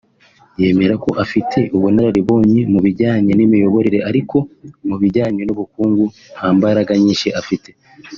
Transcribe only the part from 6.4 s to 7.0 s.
mbaraga